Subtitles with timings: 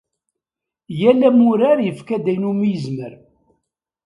[0.99, 3.13] Yal amurar yefka-d ayen umi yezmer.